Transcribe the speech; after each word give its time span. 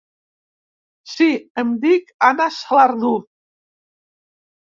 Sí, 1.11 1.27
em 1.63 1.73
dic 1.83 2.09
Anna 2.29 2.49
Salardú. 2.57 3.13